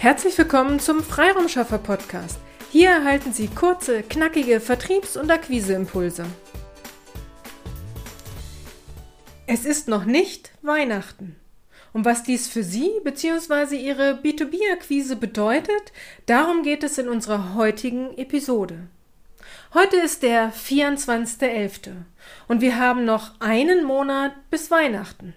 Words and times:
Herzlich 0.00 0.38
willkommen 0.38 0.80
zum 0.80 1.02
Freiraumschaffer 1.02 1.76
Podcast. 1.76 2.38
Hier 2.72 2.88
erhalten 2.88 3.34
Sie 3.34 3.48
kurze, 3.48 4.02
knackige 4.02 4.58
Vertriebs- 4.58 5.18
und 5.18 5.30
Akquiseimpulse. 5.30 6.24
Es 9.46 9.66
ist 9.66 9.88
noch 9.88 10.06
nicht 10.06 10.52
Weihnachten. 10.62 11.36
Und 11.92 12.06
was 12.06 12.22
dies 12.22 12.48
für 12.48 12.62
Sie 12.62 12.90
bzw. 13.04 13.76
Ihre 13.76 14.12
B2B-Akquise 14.12 15.16
bedeutet, 15.16 15.92
darum 16.24 16.62
geht 16.62 16.82
es 16.82 16.96
in 16.96 17.10
unserer 17.10 17.54
heutigen 17.54 18.16
Episode. 18.16 18.88
Heute 19.74 19.96
ist 19.96 20.22
der 20.22 20.50
24.11. 20.50 21.90
und 22.48 22.62
wir 22.62 22.78
haben 22.78 23.04
noch 23.04 23.38
einen 23.38 23.84
Monat 23.84 24.32
bis 24.48 24.70
Weihnachten. 24.70 25.34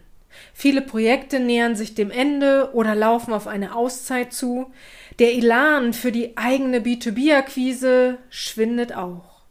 Viele 0.54 0.82
Projekte 0.82 1.40
nähern 1.40 1.76
sich 1.76 1.96
dem 1.96 2.12
Ende 2.12 2.72
oder 2.74 2.96
laufen 2.96 3.34
auf 3.34 3.48
eine 3.48 3.76
Auszeit 3.76 4.34
zu. 4.34 4.72
Der 5.20 5.34
Elan 5.34 5.94
für 5.94 6.12
die 6.12 6.38
eigene 6.38 6.80
B2B-Akquise 6.80 8.18
schwindet 8.30 8.96
auch. 8.96 9.42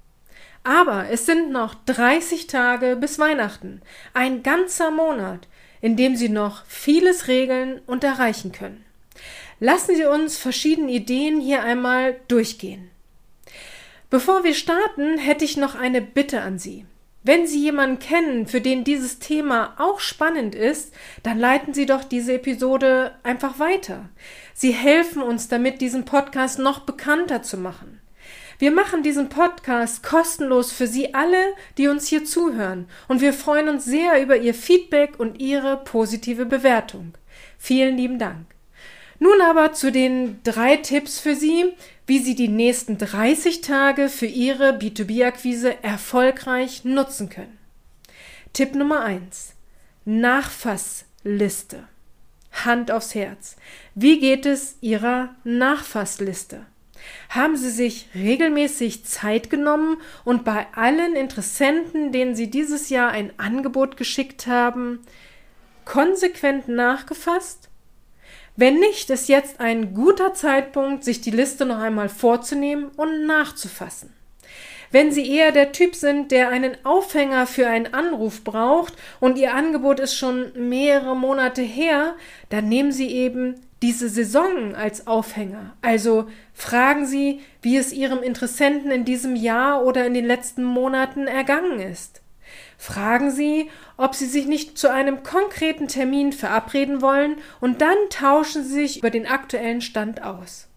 Aber 0.64 1.08
es 1.10 1.26
sind 1.26 1.50
noch 1.50 1.74
30 1.86 2.46
Tage 2.46 2.96
bis 2.96 3.18
Weihnachten, 3.18 3.80
ein 4.14 4.42
ganzer 4.42 4.90
Monat, 4.90 5.48
in 5.80 5.96
dem 5.96 6.14
Sie 6.14 6.28
noch 6.28 6.64
vieles 6.66 7.26
regeln 7.26 7.80
und 7.86 8.04
erreichen 8.04 8.52
können. 8.52 8.84
Lassen 9.58 9.96
Sie 9.96 10.04
uns 10.04 10.38
verschiedene 10.38 10.92
Ideen 10.92 11.40
hier 11.40 11.62
einmal 11.62 12.16
durchgehen. 12.28 12.90
Bevor 14.10 14.44
wir 14.44 14.54
starten, 14.54 15.18
hätte 15.18 15.44
ich 15.44 15.56
noch 15.56 15.74
eine 15.74 16.02
Bitte 16.02 16.42
an 16.42 16.58
Sie. 16.58 16.84
Wenn 17.24 17.46
Sie 17.46 17.60
jemanden 17.60 18.00
kennen, 18.00 18.46
für 18.48 18.60
den 18.60 18.82
dieses 18.82 19.20
Thema 19.20 19.74
auch 19.78 20.00
spannend 20.00 20.56
ist, 20.56 20.92
dann 21.22 21.38
leiten 21.38 21.72
Sie 21.72 21.86
doch 21.86 22.02
diese 22.02 22.34
Episode 22.34 23.12
einfach 23.22 23.60
weiter. 23.60 24.08
Sie 24.54 24.72
helfen 24.72 25.22
uns 25.22 25.46
damit, 25.46 25.80
diesen 25.80 26.04
Podcast 26.04 26.58
noch 26.58 26.80
bekannter 26.80 27.42
zu 27.42 27.58
machen. 27.58 28.00
Wir 28.58 28.72
machen 28.72 29.04
diesen 29.04 29.28
Podcast 29.28 30.02
kostenlos 30.02 30.72
für 30.72 30.88
Sie 30.88 31.14
alle, 31.14 31.54
die 31.78 31.88
uns 31.88 32.08
hier 32.08 32.24
zuhören, 32.24 32.86
und 33.06 33.20
wir 33.20 33.32
freuen 33.32 33.68
uns 33.68 33.84
sehr 33.84 34.20
über 34.20 34.36
Ihr 34.36 34.54
Feedback 34.54 35.18
und 35.18 35.40
Ihre 35.40 35.76
positive 35.78 36.46
Bewertung. 36.46 37.14
Vielen 37.56 37.96
lieben 37.96 38.18
Dank. 38.18 38.46
Nun 39.20 39.40
aber 39.40 39.72
zu 39.72 39.92
den 39.92 40.40
drei 40.42 40.76
Tipps 40.76 41.20
für 41.20 41.36
Sie, 41.36 41.74
wie 42.06 42.18
Sie 42.18 42.34
die 42.34 42.48
nächsten 42.48 42.98
30 42.98 43.60
Tage 43.60 44.08
für 44.08 44.26
Ihre 44.26 44.70
B2B-Akquise 44.70 45.82
erfolgreich 45.82 46.84
nutzen 46.84 47.28
können. 47.28 47.58
Tipp 48.52 48.74
Nummer 48.74 49.02
1. 49.02 49.54
Nachfassliste. 50.04 51.88
Hand 52.64 52.90
aufs 52.90 53.14
Herz. 53.14 53.56
Wie 53.94 54.18
geht 54.20 54.46
es 54.46 54.76
Ihrer 54.80 55.34
Nachfassliste? 55.44 56.66
Haben 57.28 57.56
Sie 57.56 57.70
sich 57.70 58.08
regelmäßig 58.14 59.04
Zeit 59.04 59.50
genommen 59.50 59.96
und 60.24 60.44
bei 60.44 60.66
allen 60.74 61.16
Interessenten, 61.16 62.12
denen 62.12 62.34
Sie 62.34 62.50
dieses 62.50 62.90
Jahr 62.90 63.10
ein 63.10 63.32
Angebot 63.38 63.96
geschickt 63.96 64.46
haben, 64.46 65.00
konsequent 65.84 66.68
nachgefasst? 66.68 67.70
Wenn 68.56 68.78
nicht, 68.78 69.08
ist 69.10 69.28
jetzt 69.28 69.60
ein 69.60 69.94
guter 69.94 70.34
Zeitpunkt, 70.34 71.04
sich 71.04 71.20
die 71.20 71.30
Liste 71.30 71.64
noch 71.64 71.78
einmal 71.78 72.08
vorzunehmen 72.08 72.90
und 72.96 73.26
nachzufassen. 73.26 74.12
Wenn 74.90 75.10
Sie 75.10 75.26
eher 75.26 75.52
der 75.52 75.72
Typ 75.72 75.94
sind, 75.94 76.30
der 76.30 76.50
einen 76.50 76.76
Aufhänger 76.84 77.46
für 77.46 77.66
einen 77.66 77.94
Anruf 77.94 78.44
braucht 78.44 78.94
und 79.20 79.38
Ihr 79.38 79.54
Angebot 79.54 80.00
ist 80.00 80.14
schon 80.14 80.52
mehrere 80.54 81.16
Monate 81.16 81.62
her, 81.62 82.14
dann 82.50 82.68
nehmen 82.68 82.92
Sie 82.92 83.08
eben 83.08 83.54
diese 83.80 84.10
Saison 84.10 84.74
als 84.74 85.06
Aufhänger. 85.06 85.74
Also 85.80 86.26
fragen 86.52 87.06
Sie, 87.06 87.40
wie 87.62 87.78
es 87.78 87.92
Ihrem 87.92 88.22
Interessenten 88.22 88.90
in 88.90 89.06
diesem 89.06 89.34
Jahr 89.34 89.82
oder 89.84 90.06
in 90.06 90.12
den 90.12 90.26
letzten 90.26 90.62
Monaten 90.62 91.26
ergangen 91.26 91.80
ist. 91.80 92.21
Fragen 92.78 93.30
Sie, 93.30 93.70
ob 93.96 94.14
Sie 94.14 94.26
sich 94.26 94.46
nicht 94.46 94.78
zu 94.78 94.90
einem 94.90 95.22
konkreten 95.22 95.88
Termin 95.88 96.32
verabreden 96.32 97.00
wollen 97.00 97.36
und 97.60 97.80
dann 97.80 97.96
tauschen 98.10 98.64
Sie 98.64 98.74
sich 98.74 98.98
über 98.98 99.10
den 99.10 99.26
aktuellen 99.26 99.80
Stand 99.80 100.22
aus. 100.22 100.68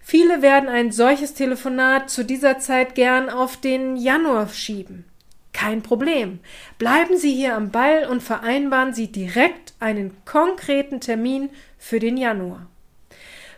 Viele 0.00 0.42
werden 0.42 0.68
ein 0.68 0.92
solches 0.92 1.34
Telefonat 1.34 2.10
zu 2.10 2.24
dieser 2.24 2.58
Zeit 2.58 2.94
gern 2.94 3.28
auf 3.28 3.56
den 3.56 3.96
Januar 3.96 4.48
schieben. 4.48 5.04
Kein 5.52 5.82
Problem. 5.82 6.40
Bleiben 6.78 7.16
Sie 7.18 7.34
hier 7.34 7.54
am 7.54 7.70
Ball 7.70 8.06
und 8.06 8.22
vereinbaren 8.22 8.94
Sie 8.94 9.12
direkt 9.12 9.74
einen 9.78 10.16
konkreten 10.24 11.00
Termin 11.00 11.50
für 11.76 11.98
den 11.98 12.16
Januar. 12.16 12.66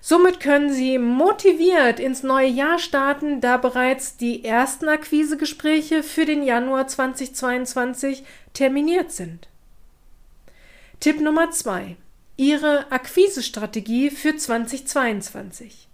Somit 0.05 0.41
können 0.41 0.73
Sie 0.73 0.99
motiviert 0.99 2.01
ins 2.01 2.25
neue 2.25 2.49
Jahr 2.49 2.81
starten, 2.81 3.41
da 3.41 3.57
bereits 3.57 4.17
die 4.17 4.45
ersten 4.45 4.89
Akquisegespräche 4.89 6.03
für 6.03 6.25
den 6.25 6.43
Januar 6.43 6.89
2022 6.89 8.25
terminiert 8.53 9.13
sind. 9.13 9.49
Tipp 10.99 11.21
Nummer 11.21 11.53
zwei: 11.53 11.95
Ihre 12.37 12.91
Akquisestrategie 12.91 14.11
für 14.11 14.37
2022. 14.37 15.87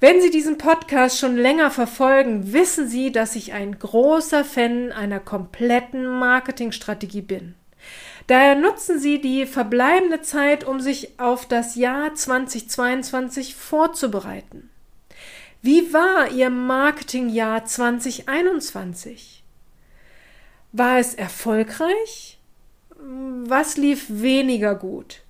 Wenn 0.00 0.22
Sie 0.22 0.30
diesen 0.30 0.56
Podcast 0.56 1.18
schon 1.18 1.36
länger 1.36 1.70
verfolgen, 1.70 2.54
wissen 2.54 2.88
Sie, 2.88 3.12
dass 3.12 3.36
ich 3.36 3.52
ein 3.52 3.78
großer 3.78 4.42
Fan 4.42 4.90
einer 4.90 5.20
kompletten 5.20 6.06
Marketingstrategie 6.06 7.22
bin. 7.22 7.56
Daher 8.28 8.56
nutzen 8.56 9.00
Sie 9.00 9.22
die 9.22 9.46
verbleibende 9.46 10.20
Zeit, 10.20 10.62
um 10.62 10.80
sich 10.80 11.18
auf 11.18 11.48
das 11.48 11.76
Jahr 11.76 12.14
2022 12.14 13.54
vorzubereiten. 13.54 14.68
Wie 15.62 15.94
war 15.94 16.30
Ihr 16.30 16.50
Marketingjahr 16.50 17.64
2021? 17.64 19.42
War 20.72 20.98
es 20.98 21.14
erfolgreich? 21.14 22.38
Was 22.98 23.78
lief 23.78 24.04
weniger 24.08 24.74
gut? 24.74 25.22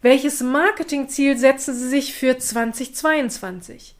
Welches 0.00 0.40
Marketingziel 0.40 1.36
setzen 1.36 1.74
Sie 1.74 1.88
sich 1.90 2.14
für 2.14 2.38
2022? 2.38 3.96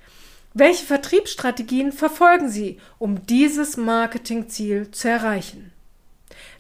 Welche 0.55 0.87
Vertriebsstrategien 0.87 1.93
verfolgen 1.93 2.49
Sie, 2.49 2.81
um 2.99 3.27
dieses 3.27 3.77
Marketingziel 3.77 4.91
zu 4.93 5.11
erreichen? 5.11 5.73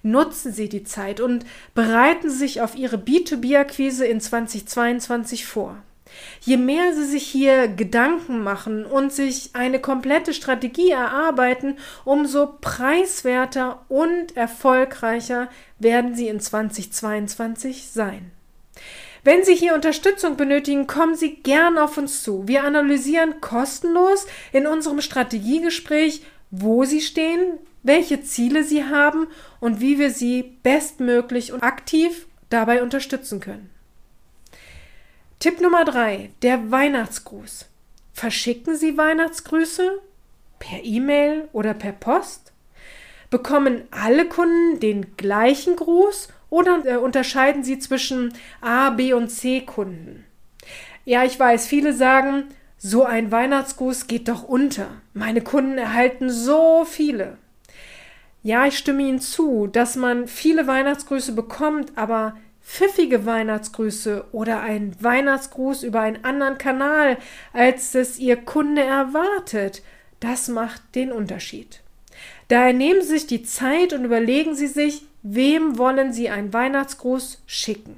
Nutzen 0.06 0.52
Sie 0.52 0.68
die 0.68 0.84
Zeit 0.84 1.18
und 1.18 1.44
bereiten 1.74 2.30
Sie 2.30 2.36
sich 2.36 2.60
auf 2.60 2.76
Ihre 2.76 2.96
B2B-Akquise 2.96 4.06
in 4.06 4.20
2022 4.20 5.46
vor. 5.46 5.78
Je 6.42 6.56
mehr 6.56 6.94
Sie 6.94 7.04
sich 7.04 7.26
hier 7.26 7.66
Gedanken 7.66 8.44
machen 8.44 8.86
und 8.86 9.12
sich 9.12 9.50
eine 9.54 9.80
komplette 9.80 10.32
Strategie 10.32 10.90
erarbeiten, 10.90 11.76
umso 12.04 12.46
preiswerter 12.60 13.84
und 13.88 14.36
erfolgreicher 14.36 15.48
werden 15.80 16.14
Sie 16.14 16.28
in 16.28 16.38
2022 16.38 17.88
sein. 17.88 18.30
Wenn 19.24 19.44
Sie 19.44 19.56
hier 19.56 19.74
Unterstützung 19.74 20.36
benötigen, 20.36 20.86
kommen 20.86 21.16
Sie 21.16 21.34
gern 21.34 21.78
auf 21.78 21.98
uns 21.98 22.22
zu. 22.22 22.46
Wir 22.46 22.62
analysieren 22.62 23.40
kostenlos 23.40 24.28
in 24.52 24.68
unserem 24.68 25.00
Strategiegespräch, 25.00 26.22
wo 26.52 26.84
Sie 26.84 27.00
stehen, 27.00 27.58
welche 27.86 28.22
Ziele 28.22 28.64
sie 28.64 28.84
haben 28.84 29.26
und 29.60 29.80
wie 29.80 29.98
wir 29.98 30.10
sie 30.10 30.42
bestmöglich 30.62 31.52
und 31.52 31.62
aktiv 31.62 32.26
dabei 32.50 32.82
unterstützen 32.82 33.40
können. 33.40 33.70
Tipp 35.38 35.60
Nummer 35.60 35.84
drei: 35.84 36.30
Der 36.42 36.70
Weihnachtsgruß. 36.70 37.66
Verschicken 38.12 38.76
Sie 38.76 38.96
Weihnachtsgrüße? 38.96 40.00
Per 40.58 40.82
E-Mail 40.82 41.48
oder 41.52 41.74
per 41.74 41.92
Post? 41.92 42.52
Bekommen 43.28 43.82
alle 43.90 44.26
Kunden 44.26 44.80
den 44.80 45.16
gleichen 45.18 45.76
Gruß 45.76 46.28
oder 46.48 46.82
äh, 46.86 46.96
unterscheiden 46.96 47.62
Sie 47.62 47.78
zwischen 47.78 48.32
A, 48.62 48.90
B 48.90 49.12
und 49.12 49.28
C 49.28 49.60
Kunden? 49.60 50.24
Ja, 51.04 51.24
ich 51.24 51.38
weiß, 51.38 51.66
viele 51.66 51.92
sagen, 51.92 52.44
so 52.78 53.04
ein 53.04 53.30
Weihnachtsgruß 53.30 54.06
geht 54.06 54.28
doch 54.28 54.42
unter. 54.44 54.88
Meine 55.12 55.42
Kunden 55.42 55.76
erhalten 55.76 56.30
so 56.30 56.84
viele. 56.84 57.36
Ja, 58.46 58.64
ich 58.64 58.78
stimme 58.78 59.02
Ihnen 59.02 59.20
zu, 59.20 59.66
dass 59.66 59.96
man 59.96 60.28
viele 60.28 60.68
Weihnachtsgrüße 60.68 61.32
bekommt, 61.32 61.90
aber 61.96 62.36
pfiffige 62.62 63.26
Weihnachtsgrüße 63.26 64.26
oder 64.30 64.60
ein 64.60 64.94
Weihnachtsgruß 65.00 65.82
über 65.82 66.02
einen 66.02 66.24
anderen 66.24 66.56
Kanal, 66.56 67.18
als 67.52 67.96
es 67.96 68.20
Ihr 68.20 68.36
Kunde 68.36 68.84
erwartet, 68.84 69.82
das 70.20 70.46
macht 70.46 70.80
den 70.94 71.10
Unterschied. 71.10 71.80
Daher 72.46 72.72
nehmen 72.72 73.02
Sie 73.02 73.08
sich 73.08 73.26
die 73.26 73.42
Zeit 73.42 73.92
und 73.92 74.04
überlegen 74.04 74.54
Sie 74.54 74.68
sich, 74.68 75.04
wem 75.24 75.76
wollen 75.76 76.12
Sie 76.12 76.28
einen 76.28 76.52
Weihnachtsgruß 76.52 77.42
schicken. 77.46 77.96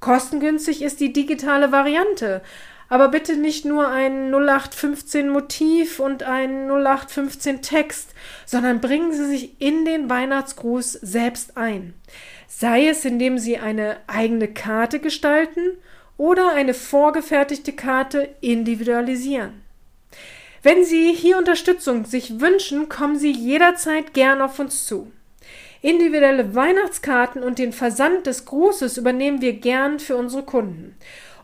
Kostengünstig 0.00 0.82
ist 0.82 0.98
die 0.98 1.12
digitale 1.12 1.70
Variante, 1.70 2.42
aber 2.88 3.08
bitte 3.08 3.36
nicht 3.36 3.64
nur 3.64 3.88
ein 3.88 4.32
0815 4.32 5.28
Motiv 5.28 6.00
und 6.00 6.22
ein 6.22 6.68
0815 6.70 7.62
Text, 7.62 8.10
sondern 8.46 8.80
bringen 8.80 9.12
Sie 9.12 9.26
sich 9.26 9.60
in 9.60 9.84
den 9.84 10.10
Weihnachtsgruß 10.10 10.92
selbst 10.92 11.56
ein. 11.56 11.94
Sei 12.48 12.88
es, 12.88 13.04
indem 13.04 13.38
Sie 13.38 13.58
eine 13.58 13.96
eigene 14.06 14.48
Karte 14.48 15.00
gestalten 15.00 15.78
oder 16.16 16.52
eine 16.52 16.74
vorgefertigte 16.74 17.72
Karte 17.72 18.28
individualisieren. 18.40 19.62
Wenn 20.62 20.84
Sie 20.84 21.12
hier 21.12 21.36
Unterstützung 21.36 22.06
sich 22.06 22.40
wünschen, 22.40 22.88
kommen 22.88 23.18
Sie 23.18 23.32
jederzeit 23.32 24.14
gern 24.14 24.40
auf 24.40 24.58
uns 24.58 24.86
zu. 24.86 25.12
Individuelle 25.82 26.54
Weihnachtskarten 26.54 27.42
und 27.42 27.58
den 27.58 27.74
Versand 27.74 28.26
des 28.26 28.46
Grußes 28.46 28.96
übernehmen 28.96 29.42
wir 29.42 29.52
gern 29.52 30.00
für 30.00 30.16
unsere 30.16 30.42
Kunden. 30.42 30.96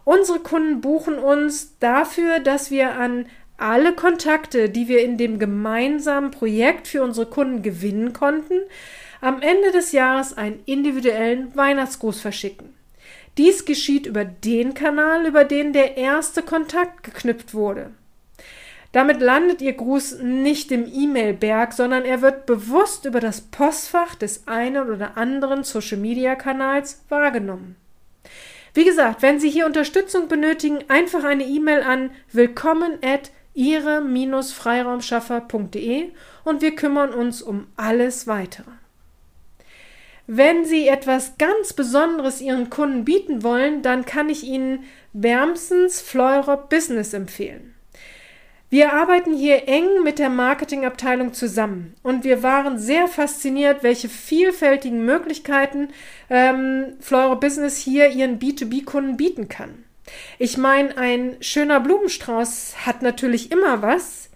Unsere 0.05 0.41
Kunden 0.41 0.81
buchen 0.81 1.19
uns 1.19 1.79
dafür, 1.79 2.41
dass 2.41 2.71
wir 2.71 2.93
an 2.93 3.27
alle 3.57 3.95
Kontakte, 3.95 4.71
die 4.71 4.89
wir 4.89 5.03
in 5.03 5.19
dem 5.19 5.39
gemeinsamen 5.39 6.31
Projekt 6.31 6.89
für 6.89 7.03
unsere 7.03 7.27
Kunden 7.27 7.63
gewinnen 7.63 8.13
konnten, 8.13 8.61
am 9.21 9.43
Ende 9.43 9.71
des 9.71 9.93
Jahres 9.93 10.37
einen 10.37 10.61
individuellen 10.65 11.55
Weihnachtsgruß 11.55 12.21
verschicken. 12.21 12.75
Dies 13.37 13.65
geschieht 13.65 14.07
über 14.07 14.25
den 14.25 14.75
Kanal, 14.75 15.27
über 15.27 15.45
den 15.45 15.73
der 15.73 15.97
erste 15.97 16.43
Kontakt 16.43 17.03
geknüpft 17.03 17.55
wurde. 17.55 17.91
Damit 18.93 19.21
landet 19.21 19.63
Ihr 19.63 19.75
Gruß 19.75 20.19
nicht 20.23 20.73
im 20.73 20.91
E-Mail-Berg, 20.93 21.75
sondern 21.75 22.05
er 22.05 22.23
wird 22.23 22.47
bewusst 22.47 23.05
über 23.05 23.21
das 23.21 23.41
Postfach 23.41 24.17
des 24.17 24.49
einen 24.49 24.91
oder 24.91 25.17
anderen 25.17 25.63
Social-Media-Kanals 25.63 27.05
wahrgenommen. 27.09 27.77
Wie 28.73 28.85
gesagt, 28.85 29.23
wenn 29.23 29.41
Sie 29.41 29.51
hier 29.51 29.67
Unterstützung 29.67 30.29
benötigen, 30.29 30.79
einfach 30.89 31.25
eine 31.25 31.45
E-Mail 31.45 31.83
an 31.83 32.13
willkommen 32.33 32.99
at 33.03 33.33
ihre-freiraumschaffer.de 33.55 36.13
und 36.45 36.63
wir 36.63 36.77
kümmern 36.77 37.13
uns 37.13 37.43
um 37.43 37.67
alles 37.77 38.29
weitere. 38.29 38.71
Wenn 40.29 40.65
Sie 40.65 40.87
etwas 40.87 41.37
ganz 41.39 41.73
Besonderes 41.73 42.41
Ihren 42.41 42.71
Kunden 42.71 43.05
bieten 43.05 43.43
wollen, 43.43 43.83
dann 43.83 44.05
kann 44.05 44.29
ich 44.29 44.45
Ihnen 44.45 44.85
wärmstens 45.13 46.01
Fleurop 46.01 46.71
Business 46.71 47.13
empfehlen. 47.13 47.75
Wir 48.73 48.93
arbeiten 48.93 49.35
hier 49.35 49.67
eng 49.67 50.05
mit 50.05 50.21
der 50.21 50.29
Marketingabteilung 50.29 51.33
zusammen 51.35 51.97
und 52.05 52.23
wir 52.23 52.45
waren 52.45 52.79
sehr 52.79 53.09
fasziniert, 53.09 53.83
welche 53.83 54.09
vielfältigen 54.09 55.05
Möglichkeiten 55.05 55.89
ähm, 56.31 56.95
Flora 57.01 57.35
Business 57.35 57.79
hier 57.79 58.11
ihren 58.11 58.39
B2B-Kunden 58.39 59.17
bieten 59.17 59.49
kann. 59.49 59.85
Ich 60.39 60.57
meine, 60.57 60.97
ein 60.97 61.37
schöner 61.41 61.81
Blumenstrauß 61.81 62.87
hat 62.87 63.03
natürlich 63.03 63.51
immer 63.51 63.83
was. 63.83 64.31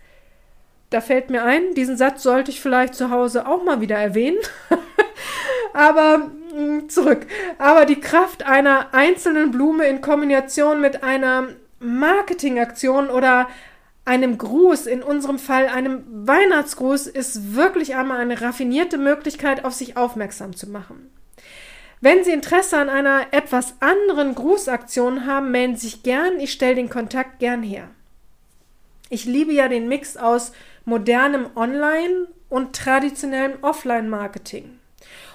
Da 0.91 1.01
fällt 1.01 1.31
mir 1.31 1.45
ein, 1.45 1.75
diesen 1.75 1.97
Satz 1.97 2.25
sollte 2.25 2.51
ich 2.51 2.61
vielleicht 2.61 2.97
zu 2.97 3.11
Hause 3.11 3.47
auch 3.47 3.63
mal 3.63 3.81
wieder 3.81 3.97
erwähnen. 3.99 4.39
Aber 5.73 6.31
mm, 6.53 6.89
zurück. 6.89 7.25
Aber 7.59 7.85
die 7.85 8.01
Kraft 8.01 8.45
einer 8.45 8.95
einzelnen 8.95 9.53
Blume 9.53 9.87
in 9.87 10.01
Kombination 10.01 10.81
mit 10.81 11.05
einer 11.05 11.51
Marketingaktion 11.79 13.11
oder 13.11 13.49
einem 14.05 14.37
Gruß, 14.37 14.87
in 14.87 15.03
unserem 15.03 15.39
Fall 15.39 15.69
einem 15.69 16.05
Weihnachtsgruß, 16.27 17.07
ist 17.07 17.55
wirklich 17.55 17.97
einmal 17.97 18.19
eine 18.21 18.41
raffinierte 18.41 18.99
Möglichkeit, 18.99 19.65
auf 19.65 19.73
sich 19.73 19.97
aufmerksam 19.97 20.55
zu 20.55 20.69
machen. 20.69 21.11
Wenn 22.01 22.23
Sie 22.23 22.33
Interesse 22.33 22.77
an 22.77 22.91
einer 22.91 23.29
etwas 23.31 23.77
anderen 23.81 24.35
Grußaktion 24.35 25.27
haben, 25.27 25.51
melden 25.51 25.77
Sie 25.77 25.87
sich 25.87 26.03
gern. 26.03 26.39
Ich 26.39 26.53
stelle 26.53 26.75
den 26.75 26.91
Kontakt 26.91 27.39
gern 27.39 27.63
her. 27.63 27.89
Ich 29.09 29.25
liebe 29.25 29.53
ja 29.53 29.69
den 29.69 29.89
Mix 29.89 30.17
aus 30.19 30.53
modernem 30.85 31.47
Online- 31.57 32.29
und 32.51 32.77
traditionellem 32.77 33.55
Offline-Marketing. 33.63 34.79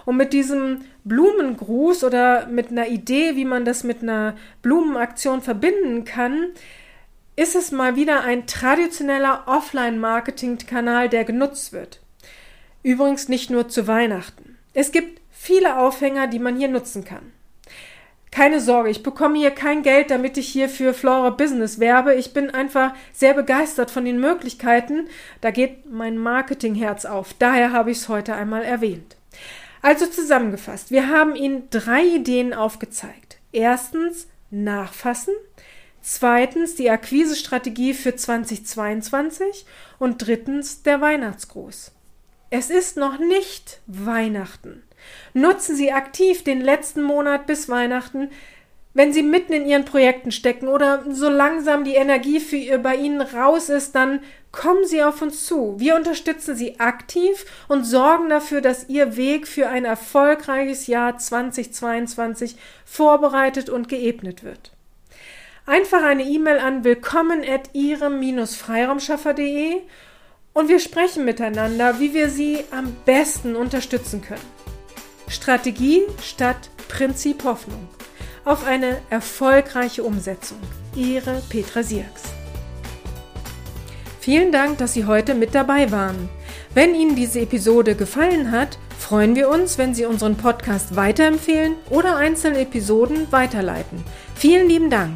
Und 0.05 0.17
mit 0.17 0.31
diesem 0.31 0.85
Blumengruß 1.05 2.03
oder 2.03 2.45
mit 2.47 2.69
einer 2.69 2.87
Idee, 2.87 3.35
wie 3.35 3.45
man 3.45 3.65
das 3.65 3.83
mit 3.83 4.03
einer 4.03 4.35
Blumenaktion 4.61 5.41
verbinden 5.41 6.05
kann, 6.05 6.47
ist 7.39 7.55
es 7.55 7.71
mal 7.71 7.95
wieder 7.95 8.21
ein 8.25 8.47
traditioneller 8.47 9.43
Offline-Marketing-Kanal, 9.45 11.07
der 11.07 11.23
genutzt 11.23 11.71
wird. 11.71 12.01
Übrigens 12.83 13.29
nicht 13.29 13.49
nur 13.49 13.69
zu 13.69 13.87
Weihnachten. 13.87 14.57
Es 14.73 14.91
gibt 14.91 15.21
viele 15.31 15.77
Aufhänger, 15.77 16.27
die 16.27 16.39
man 16.39 16.57
hier 16.57 16.67
nutzen 16.67 17.05
kann. 17.05 17.31
Keine 18.29 18.59
Sorge, 18.59 18.89
ich 18.89 19.03
bekomme 19.03 19.39
hier 19.39 19.51
kein 19.51 19.83
Geld, 19.83 20.11
damit 20.11 20.37
ich 20.37 20.49
hier 20.49 20.67
für 20.67 20.93
Flora 20.93 21.29
Business 21.29 21.79
werbe. 21.79 22.13
Ich 22.13 22.33
bin 22.33 22.49
einfach 22.49 22.93
sehr 23.13 23.33
begeistert 23.33 23.89
von 23.89 24.03
den 24.03 24.19
Möglichkeiten. 24.19 25.07
Da 25.39 25.51
geht 25.51 25.89
mein 25.89 26.17
Marketingherz 26.17 27.05
auf. 27.05 27.33
Daher 27.39 27.71
habe 27.71 27.91
ich 27.91 27.99
es 27.99 28.09
heute 28.09 28.35
einmal 28.35 28.63
erwähnt. 28.63 29.15
Also 29.81 30.07
zusammengefasst, 30.07 30.91
wir 30.91 31.07
haben 31.07 31.37
Ihnen 31.37 31.69
drei 31.69 32.03
Ideen 32.03 32.53
aufgezeigt. 32.53 33.37
Erstens, 33.53 34.27
nachfassen. 34.51 35.33
Zweitens 36.01 36.75
die 36.75 36.89
Akquisestrategie 36.89 37.93
für 37.93 38.15
2022 38.15 39.65
und 39.99 40.25
drittens 40.25 40.83
der 40.83 41.01
Weihnachtsgruß. 41.01 41.91
Es 42.49 42.69
ist 42.69 42.97
noch 42.97 43.19
nicht 43.19 43.79
Weihnachten. 43.85 44.83
Nutzen 45.33 45.75
Sie 45.75 45.91
aktiv 45.91 46.43
den 46.43 46.61
letzten 46.61 47.03
Monat 47.03 47.45
bis 47.45 47.69
Weihnachten, 47.69 48.29
wenn 48.93 49.13
Sie 49.13 49.21
mitten 49.21 49.53
in 49.53 49.67
Ihren 49.67 49.85
Projekten 49.85 50.31
stecken 50.31 50.67
oder 50.67 51.05
so 51.09 51.29
langsam 51.29 51.83
die 51.83 51.93
Energie 51.93 52.39
für 52.39 52.55
ihr 52.55 52.79
bei 52.79 52.95
Ihnen 52.95 53.21
raus 53.21 53.69
ist, 53.69 53.93
dann 53.93 54.19
kommen 54.51 54.85
Sie 54.85 55.03
auf 55.03 55.21
uns 55.21 55.45
zu. 55.45 55.75
Wir 55.77 55.95
unterstützen 55.95 56.55
Sie 56.55 56.79
aktiv 56.79 57.45
und 57.67 57.83
sorgen 57.83 58.29
dafür, 58.29 58.61
dass 58.61 58.89
Ihr 58.89 59.15
Weg 59.15 59.47
für 59.47 59.67
ein 59.67 59.85
erfolgreiches 59.85 60.87
Jahr 60.87 61.17
2022 61.17 62.55
vorbereitet 62.83 63.69
und 63.69 63.89
geebnet 63.89 64.43
wird. 64.43 64.71
Einfach 65.69 66.03
eine 66.03 66.23
E-Mail 66.23 66.57
an 66.57 66.83
willkommen 66.83 67.43
at 67.47 67.69
ihrem-freiraumschaffer.de 67.73 69.81
und 70.53 70.67
wir 70.67 70.79
sprechen 70.79 71.25
miteinander, 71.25 71.99
wie 71.99 72.15
wir 72.15 72.31
Sie 72.31 72.63
am 72.71 72.97
besten 73.05 73.55
unterstützen 73.55 74.23
können. 74.23 74.41
Strategie 75.27 76.01
statt 76.23 76.71
Prinzip 76.87 77.43
Hoffnung. 77.43 77.87
Auf 78.45 78.65
eine 78.65 78.99
erfolgreiche 79.11 80.01
Umsetzung. 80.01 80.57
Ihre 80.95 81.39
Petra 81.49 81.83
Sierks. 81.83 82.23
Vielen 84.19 84.51
Dank, 84.51 84.79
dass 84.79 84.95
Sie 84.95 85.05
heute 85.05 85.35
mit 85.35 85.53
dabei 85.53 85.91
waren. 85.91 86.29
Wenn 86.73 86.95
Ihnen 86.95 87.15
diese 87.15 87.41
Episode 87.41 87.93
gefallen 87.93 88.49
hat, 88.49 88.79
freuen 88.97 89.35
wir 89.35 89.49
uns, 89.49 89.77
wenn 89.77 89.93
Sie 89.93 90.05
unseren 90.05 90.35
Podcast 90.35 90.95
weiterempfehlen 90.95 91.75
oder 91.91 92.15
einzelne 92.15 92.61
Episoden 92.61 93.31
weiterleiten. 93.31 94.03
Vielen 94.33 94.67
lieben 94.67 94.89
Dank. 94.89 95.15